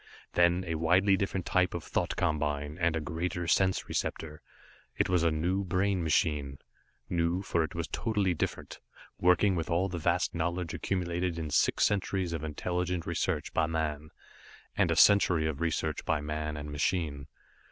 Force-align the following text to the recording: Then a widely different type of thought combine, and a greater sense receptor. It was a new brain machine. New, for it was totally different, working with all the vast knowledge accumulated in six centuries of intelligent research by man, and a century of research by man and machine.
Then 0.33 0.63
a 0.65 0.73
widely 0.73 1.15
different 1.15 1.45
type 1.45 1.75
of 1.75 1.83
thought 1.83 2.15
combine, 2.15 2.75
and 2.81 2.95
a 2.95 2.99
greater 2.99 3.45
sense 3.47 3.87
receptor. 3.87 4.41
It 4.97 5.09
was 5.09 5.21
a 5.21 5.29
new 5.29 5.63
brain 5.63 6.01
machine. 6.03 6.57
New, 7.07 7.43
for 7.43 7.63
it 7.63 7.75
was 7.75 7.87
totally 7.87 8.33
different, 8.33 8.79
working 9.19 9.53
with 9.55 9.69
all 9.69 9.89
the 9.89 9.99
vast 9.99 10.33
knowledge 10.33 10.73
accumulated 10.73 11.37
in 11.37 11.51
six 11.51 11.83
centuries 11.85 12.33
of 12.33 12.43
intelligent 12.43 13.05
research 13.05 13.53
by 13.53 13.67
man, 13.67 14.09
and 14.75 14.89
a 14.89 14.95
century 14.95 15.45
of 15.45 15.61
research 15.61 16.03
by 16.03 16.19
man 16.19 16.57
and 16.57 16.71
machine. 16.71 17.27